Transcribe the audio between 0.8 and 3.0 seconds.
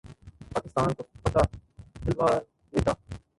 کو فتح دلوا دیتا